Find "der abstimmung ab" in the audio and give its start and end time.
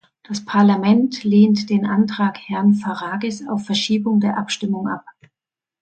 4.19-5.05